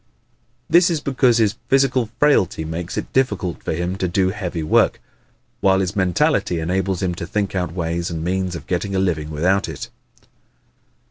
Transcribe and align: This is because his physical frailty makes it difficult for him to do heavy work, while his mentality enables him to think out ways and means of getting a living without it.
This 0.67 0.89
is 0.89 0.99
because 0.99 1.37
his 1.37 1.57
physical 1.67 2.09
frailty 2.17 2.65
makes 2.65 2.97
it 2.97 3.13
difficult 3.13 3.61
for 3.61 3.71
him 3.73 3.97
to 3.97 4.07
do 4.07 4.31
heavy 4.31 4.63
work, 4.63 4.99
while 5.59 5.79
his 5.79 5.95
mentality 5.95 6.59
enables 6.59 7.03
him 7.03 7.13
to 7.13 7.27
think 7.27 7.53
out 7.53 7.71
ways 7.73 8.09
and 8.09 8.23
means 8.23 8.55
of 8.55 8.65
getting 8.65 8.95
a 8.95 8.99
living 8.99 9.29
without 9.29 9.69
it. 9.69 9.91